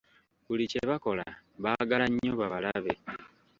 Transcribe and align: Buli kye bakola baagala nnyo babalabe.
Buli 0.47 0.65
kye 0.71 0.81
bakola 0.89 1.25
baagala 1.63 2.05
nnyo 2.07 2.33
babalabe. 2.39 2.93